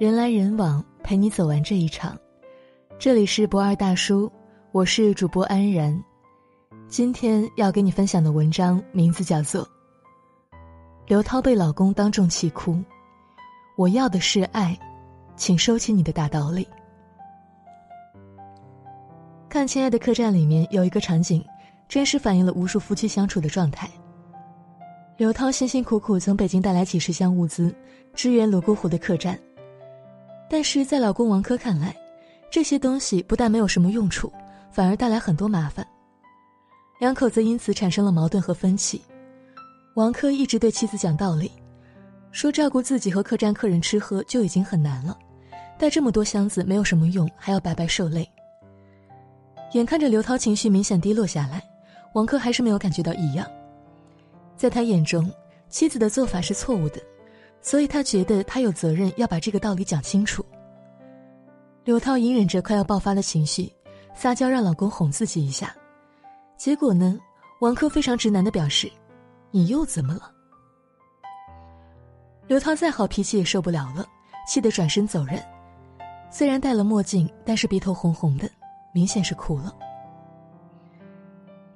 [0.00, 2.18] 人来人往，陪你走完这一场。
[2.98, 4.32] 这里是不二大叔，
[4.72, 6.02] 我是主播安然。
[6.88, 9.62] 今天要给你分享的文章名字叫做
[11.06, 12.72] 《刘涛被老公当众气哭》，
[13.76, 14.74] 我要的是爱，
[15.36, 16.66] 请收起你的大道理。
[19.50, 21.44] 看《亲爱的客栈》里面有一个场景，
[21.90, 23.86] 真实反映了无数夫妻相处的状态。
[25.18, 27.70] 刘涛辛辛苦苦从北京带来几十箱物资，
[28.14, 29.38] 支援泸沽湖的客栈。
[30.50, 31.96] 但是在老公王珂看来，
[32.50, 34.30] 这些东西不但没有什么用处，
[34.72, 35.86] 反而带来很多麻烦。
[36.98, 39.00] 两口子因此产生了矛盾和分歧。
[39.94, 41.52] 王珂一直对妻子讲道理，
[42.32, 45.16] 说照顾自己和客栈客人吃喝就已经很难了，
[45.78, 48.28] 带这么多箱子没有什么用，还要白白受累。
[49.74, 51.62] 眼看着刘涛情绪明显低落下来，
[52.12, 53.46] 王珂还是没有感觉到异样。
[54.56, 55.30] 在他眼中，
[55.68, 57.00] 妻子的做法是错误的。
[57.62, 60.44] 所以他觉得他有责任要把这个道理讲清楚。
[61.84, 63.72] 刘涛隐忍着快要爆发的情绪，
[64.14, 65.74] 撒娇让老公哄自己一下。
[66.56, 67.18] 结果呢，
[67.60, 68.90] 王珂非常直男的表示
[69.50, 70.30] ：“你又怎么了？”
[72.46, 74.04] 刘涛再好脾气也受不了了，
[74.46, 75.42] 气得转身走人。
[76.30, 78.48] 虽然戴了墨镜，但是鼻头红红的，
[78.92, 79.74] 明显是哭了。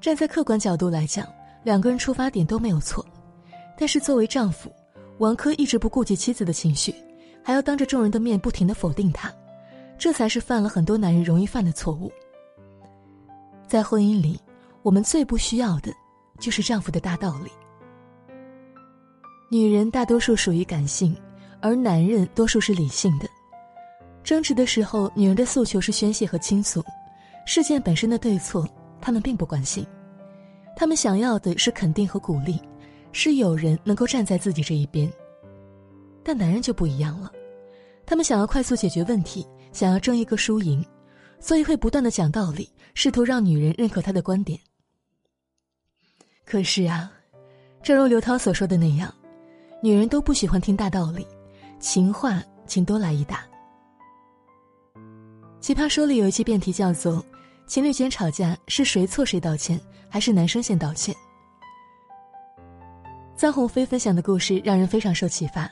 [0.00, 1.26] 站在客观角度来讲，
[1.62, 3.04] 两个人出发点都没有错，
[3.76, 4.70] 但是作为丈夫。
[5.18, 6.94] 王珂一直不顾及妻子的情绪，
[7.42, 9.32] 还要当着众人的面不停的否定她，
[9.96, 12.10] 这才是犯了很多男人容易犯的错误。
[13.66, 14.38] 在婚姻里，
[14.82, 15.92] 我们最不需要的，
[16.38, 17.50] 就是丈夫的大道理。
[19.50, 21.16] 女人大多数属于感性，
[21.60, 23.28] 而男人多数是理性的。
[24.24, 26.82] 争执的时候，女人的诉求是宣泄和倾诉，
[27.46, 28.66] 事件本身的对错，
[29.00, 29.86] 他们并不关心，
[30.76, 32.58] 他们想要的是肯定和鼓励。
[33.14, 35.10] 是有人能够站在自己这一边，
[36.24, 37.30] 但男人就不一样了，
[38.04, 40.84] 他们想要快速解决问题，想要争一个输赢，
[41.38, 44.58] 所以会不断的讲道理，试图让女人认可他的观点。
[46.44, 47.12] 可是啊，
[47.84, 49.14] 正如刘涛所说的那样，
[49.80, 51.24] 女人都不喜欢听大道理，
[51.78, 53.46] 情话请多来一打。
[55.60, 57.24] 奇葩说里有一期辩题叫做
[57.68, 61.14] “情侣间吵架是谁错谁道歉，还是男生先道歉？”
[63.36, 65.70] 臧鸿飞分享的故事让人非常受启发。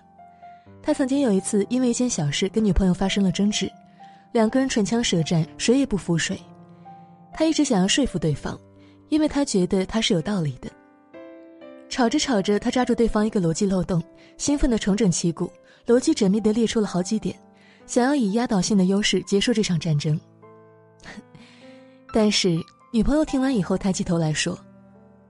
[0.82, 3.70] 他曾经有一次因为一件小事跟女朋友发生了争执，
[4.32, 6.38] 两个人唇枪舌战，谁也不服谁。
[7.32, 8.58] 他一直想要说服对方，
[9.08, 10.68] 因为他觉得他是有道理的。
[11.88, 14.02] 吵着吵着，他抓住对方一个逻辑漏洞，
[14.38, 15.50] 兴奋地重整旗鼓，
[15.86, 17.38] 逻辑缜密地列出了好几点，
[17.86, 20.20] 想要以压倒性的优势结束这场战争。
[22.12, 22.58] 但是
[22.92, 24.58] 女朋友听完以后抬起头来说：“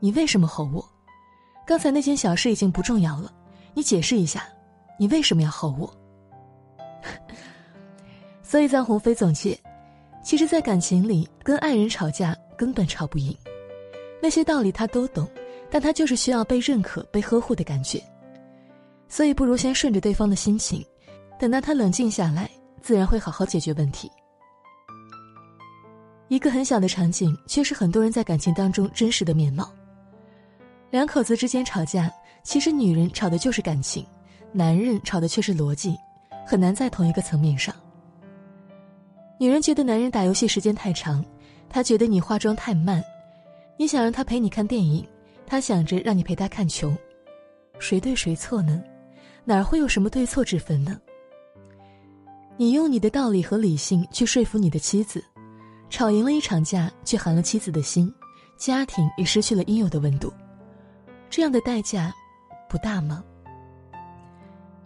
[0.01, 0.89] 你为什么吼我？”
[1.67, 3.33] 刚才那件小事已经不重要了，
[3.75, 4.45] 你解释一下，
[4.99, 5.93] 你为什么要吼我？
[8.43, 9.59] 所以臧鸿飞总结，
[10.23, 13.37] 其实，在感情里跟爱人吵架根本吵不赢，
[14.21, 15.29] 那些道理他都懂，
[15.71, 18.03] 但他就是需要被认可、被呵护的感觉，
[19.09, 20.85] 所以不如先顺着对方的心情，
[21.39, 22.51] 等到他冷静下来，
[22.83, 24.11] 自然会好好解决问题。
[26.29, 29.71] 一个很小的场景，却是很多人在感情当中真实的面貌。
[30.93, 34.05] 两口子之间吵架，其实女人吵的就是感情，
[34.53, 35.97] 男人吵的却是逻辑，
[36.47, 37.75] 很难在同一个层面上。
[39.39, 41.25] 女人觉得男人打游戏时间太长，
[41.71, 43.03] 她觉得你化妆太慢，
[43.79, 45.03] 你想让他陪你看电影，
[45.47, 46.95] 他想着让你陪他看球，
[47.79, 48.83] 谁对谁错呢？
[49.47, 51.01] 哪会有什么对错之分呢？
[52.59, 55.25] 你用你的道理和理性去说服你的妻子，
[55.89, 58.13] 吵赢了一场架，却寒了妻子的心，
[58.59, 60.31] 家庭也失去了应有的温度。
[61.33, 62.15] 这样的代价，
[62.69, 63.25] 不大吗？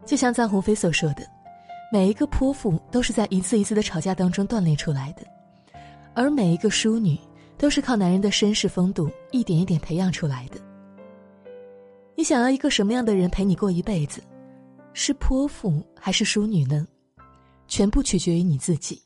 [0.05, 1.29] 就像臧鸿飞所说的，
[1.93, 5.27] 每一个泼妇都是在一次一次的吵架当中锻炼出来的，
[6.15, 7.19] 而每一个淑女
[7.59, 10.61] 都是靠男人的绅士风度一点一点培养出来的。
[12.15, 14.23] 你想要一个什么样的人陪你过一辈子？
[14.93, 16.87] 是泼妇还是淑女呢？
[17.67, 19.03] 全部取决于你自己。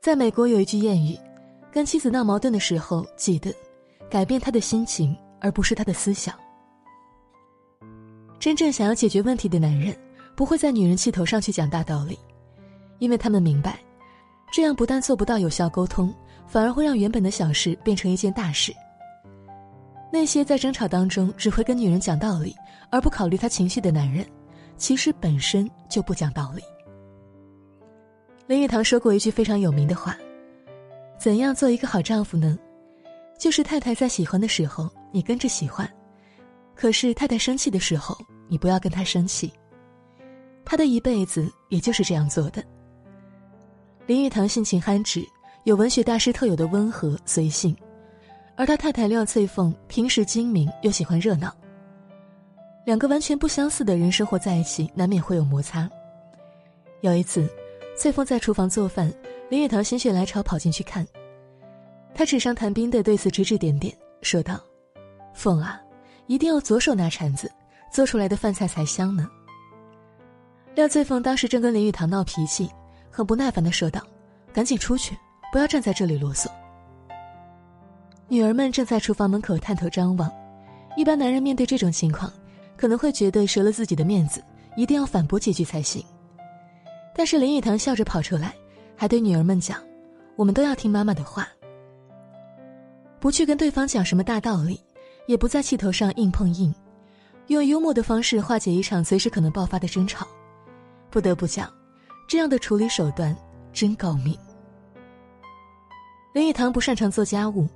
[0.00, 1.14] 在美国有一句谚语：
[1.70, 3.54] 跟妻子闹矛盾的时候，记得。
[4.10, 6.34] 改变他的心情，而不是他的思想。
[8.40, 9.96] 真正想要解决问题的男人，
[10.34, 12.18] 不会在女人气头上去讲大道理，
[12.98, 13.78] 因为他们明白，
[14.52, 16.12] 这样不但做不到有效沟通，
[16.46, 18.74] 反而会让原本的小事变成一件大事。
[20.12, 22.56] 那些在争吵当中只会跟女人讲道理，
[22.90, 24.26] 而不考虑她情绪的男人，
[24.76, 26.62] 其实本身就不讲道理。
[28.46, 30.16] 林语堂说过一句非常有名的话
[31.16, 32.58] ：“怎样做一个好丈夫呢？”
[33.40, 35.88] 就是太太在喜欢的时候，你跟着喜欢；
[36.74, 38.14] 可是太太生气的时候，
[38.48, 39.50] 你不要跟她生气。
[40.62, 42.62] 他的一辈子也就是这样做的。
[44.06, 45.24] 林语堂性情憨直，
[45.64, 47.74] 有文学大师特有的温和随性，
[48.56, 51.50] 而他太太廖翠凤平时精明又喜欢热闹。
[52.84, 55.88] 两个完全不相似的人生活在一起，难免会有摩擦。
[57.00, 57.48] 有一次，
[57.96, 59.10] 翠凤在厨房做饭，
[59.48, 61.06] 林语堂心血来潮跑进去看。
[62.14, 64.60] 他纸上谈兵的对此指指点点，说道
[65.32, 65.80] ：“凤啊，
[66.26, 67.50] 一定要左手拿铲子，
[67.90, 69.28] 做出来的饭菜才香呢。”
[70.74, 72.70] 廖翠凤当时正跟林语堂闹脾气，
[73.10, 74.00] 很不耐烦的说道
[74.52, 75.16] ：“赶紧出去，
[75.52, 76.48] 不要站在这里啰嗦。”
[78.28, 80.30] 女儿们正在厨房门口探头张望，
[80.96, 82.32] 一般男人面对这种情况，
[82.76, 84.42] 可能会觉得折了自己的面子，
[84.76, 86.04] 一定要反驳几句才行。
[87.14, 88.54] 但是林语堂笑着跑出来，
[88.96, 89.82] 还对女儿们讲
[90.36, 91.48] ：“我们都要听妈妈的话。”
[93.20, 94.80] 不去跟对方讲什么大道理，
[95.26, 96.74] 也不在气头上硬碰硬，
[97.48, 100.26] 用幽默的方式化解一场随时可能爆发的争吵。
[101.10, 101.70] 不得不讲，
[102.26, 103.36] 这样的处理手段
[103.72, 104.36] 真高明。
[106.32, 107.68] 林语堂不擅长做家务，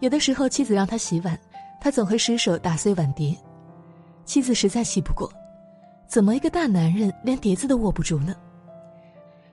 [0.00, 1.38] 有的时候妻子让他洗碗，
[1.80, 3.36] 他总会失手打碎碗碟。
[4.24, 5.32] 妻子实在气不过，
[6.06, 8.36] 怎么一个大男人连碟子都握不住呢？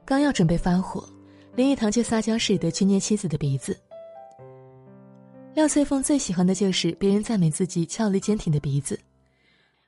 [0.06, 1.04] 刚要准备发火，
[1.56, 3.76] 林语堂却撒娇似的去捏妻子的鼻子。
[5.60, 8.98] 廖翠凤最喜欢的就是别人赞美自己俏丽坚挺的鼻子，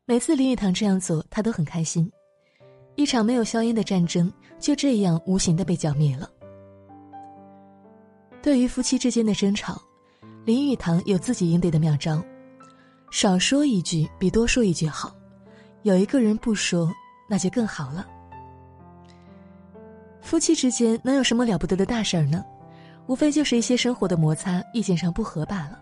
[0.04, 2.12] 每次林语堂这样做，她都很开心。
[2.96, 4.30] 一场没有硝烟的战争
[4.60, 6.30] 就这样无形的被浇灭了。
[8.42, 9.82] 对于夫妻之间的争吵，
[10.44, 12.22] 林语堂有自己应对的妙招：
[13.10, 15.16] 少说一句比多说一句好，
[15.84, 16.92] 有一个人不说，
[17.30, 18.06] 那就更好了。
[20.20, 22.44] 夫妻之间能有什么了不得的大事儿呢？
[23.12, 25.78] 无非就是一些生活的摩擦，意见上不合罢了。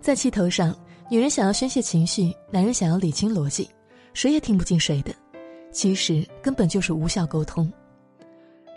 [0.00, 0.74] 在气头上，
[1.10, 3.68] 女人想要宣泄情绪，男人想要理清逻辑，
[4.14, 5.12] 谁也听不进谁的。
[5.72, 7.70] 其实根本就是无效沟通，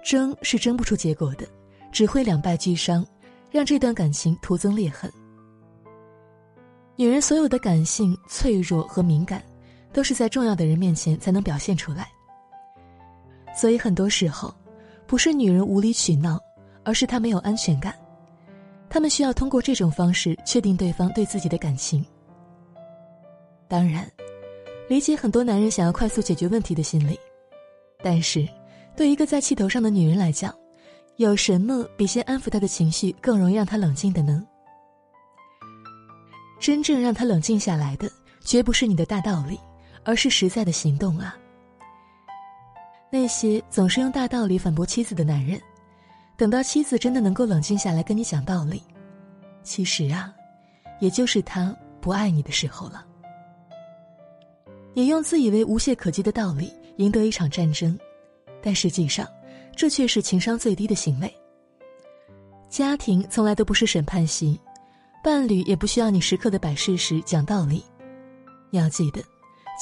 [0.03, 1.47] 争是争不出结果的，
[1.93, 3.07] 只会两败俱伤，
[3.49, 5.09] 让这段感情徒增裂痕。
[6.97, 9.41] 女人所有的感性、脆弱和敏感，
[9.93, 12.09] 都是在重要的人面前才能表现出来。
[13.55, 14.53] 所以很多时候，
[15.07, 16.37] 不是女人无理取闹。
[16.85, 17.93] 而是他没有安全感，
[18.89, 22.05] 他们需要通过这种方式确定对方对自己的感情。
[23.67, 24.09] 当然，
[24.87, 27.19] 理解很多男人想要快速解决问题的心理，
[28.03, 28.47] 但是，
[28.95, 30.53] 对一个在气头上的女人来讲，
[31.17, 34.45] 有什么比先安抚她的情绪更容易让她冷静的呢？
[36.59, 38.09] 真正让她冷静下来的，
[38.41, 39.59] 绝不是你的大道理，
[40.03, 41.35] 而是实在的行动啊！
[43.11, 45.59] 那些总是用大道理反驳妻子的男人。
[46.37, 48.83] 等到妻子真的能够冷静下来跟你讲道理，
[49.63, 50.33] 其实啊，
[50.99, 53.05] 也就是他不爱你的时候了。
[54.93, 57.97] 你用自以为无懈可击的道理赢得一场战争，
[58.61, 59.25] 但实际上，
[59.75, 61.33] 这却是情商最低的行为。
[62.69, 64.59] 家庭从来都不是审判席，
[65.23, 67.83] 伴侣也不需要你时刻的摆事实讲道理。
[68.71, 69.21] 要记得，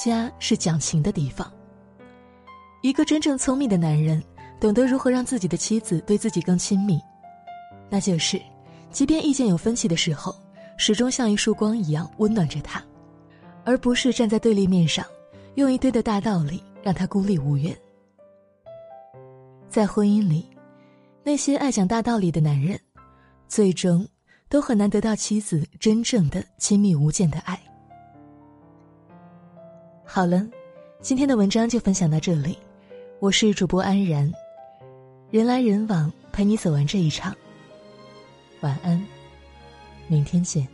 [0.02, 1.52] 家是讲情的地方。
[2.82, 4.22] 一个真正聪明的男人。
[4.64, 6.98] 懂得如何让自己的妻子对自己更亲密，
[7.90, 8.40] 那就是，
[8.90, 10.34] 即便意见有分歧的时候，
[10.78, 12.82] 始终像一束光一样温暖着他，
[13.66, 15.04] 而不是站在对立面上，
[15.56, 17.76] 用一堆的大道理让他孤立无援。
[19.68, 20.48] 在婚姻里，
[21.22, 22.80] 那些爱讲大道理的男人，
[23.46, 24.08] 最终
[24.48, 27.60] 都很难得到妻子真正的亲密无间的爱。
[30.06, 30.42] 好了，
[31.02, 32.56] 今天的文章就分享到这里，
[33.20, 34.32] 我是主播安然。
[35.34, 37.34] 人来人往，陪你走完这一场。
[38.60, 39.04] 晚安，
[40.06, 40.64] 明天见。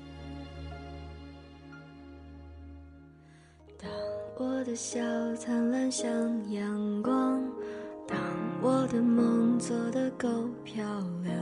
[3.79, 3.90] 当
[4.37, 5.00] 我的笑
[5.35, 6.12] 灿烂像
[6.52, 7.43] 阳光，
[8.07, 8.19] 当
[8.61, 10.29] 我的梦做得够
[10.62, 10.85] 漂
[11.25, 11.35] 亮，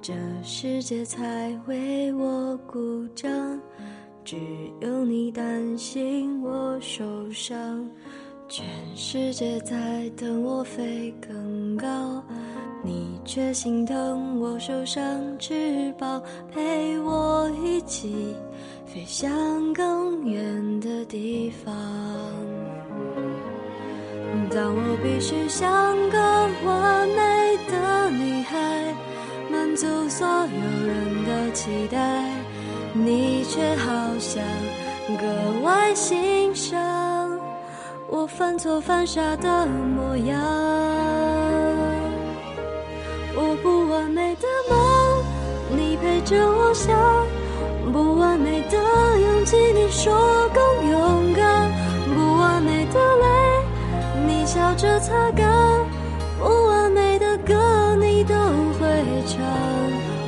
[0.00, 3.30] 这世界才为我鼓掌。
[4.24, 4.38] 只
[4.80, 7.86] 有你担心我受伤。
[8.54, 9.74] 全世界在
[10.14, 12.22] 等我飞更高，
[12.84, 15.02] 你却心疼我受伤
[15.38, 18.36] 翅膀，陪我一起
[18.84, 21.74] 飞向更远的地方。
[24.50, 26.18] 当我必须像个
[26.66, 28.94] 完美的女孩，
[29.50, 32.30] 满足所有人的期待，
[32.92, 34.44] 你却好像
[35.18, 37.11] 格外欣赏。
[38.14, 40.38] 我犯错犯傻的模样
[43.34, 45.24] 我不完美的梦
[45.70, 46.94] 你陪着我想
[47.90, 48.76] 不完美的
[49.18, 50.12] 勇气你说
[50.52, 51.72] 更勇敢。
[52.14, 53.26] 不完美的泪
[54.26, 55.50] 你笑着擦干
[56.38, 58.34] 不完美的歌你都
[58.78, 58.86] 会
[59.26, 59.40] 唱。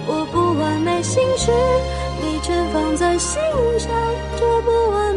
[0.06, 1.52] 我不完美心事
[2.22, 3.42] 你全放在心
[3.78, 3.90] 上
[4.38, 5.13] 这不完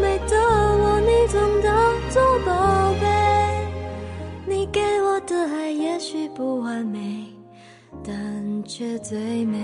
[8.68, 9.58] 却最美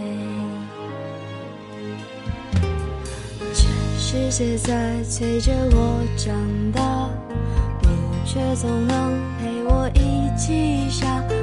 [3.53, 6.33] 全世界在催着我长
[6.71, 7.09] 大
[7.81, 7.89] 你
[8.25, 11.42] 却总能陪我一起傻。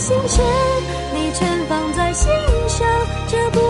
[0.00, 0.40] 心事
[1.12, 2.32] 你全放在心
[2.66, 2.88] 上
[3.28, 3.69] 这不